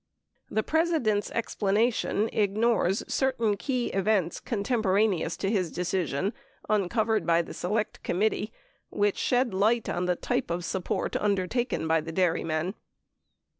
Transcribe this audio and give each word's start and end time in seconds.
The 0.49 0.63
President's 0.63 1.29
explanation 1.29 2.27
ignores 2.33 3.03
certain 3.07 3.55
key 3.55 3.89
events 3.89 4.39
contempo 4.41 4.89
raneous 4.95 5.37
to 5.37 5.47
his 5.51 5.71
decision 5.71 6.33
uncovered 6.67 7.23
by 7.27 7.43
the 7.43 7.53
Select 7.53 8.01
Committee 8.01 8.51
which 8.89 9.15
shed 9.19 9.53
light 9.53 9.87
on 9.89 10.05
the 10.07 10.15
type 10.15 10.49
of 10.49 10.65
"support" 10.65 11.15
undertaken 11.17 11.87
by 11.87 12.01
the 12.01 12.11
dairymen. 12.11 12.73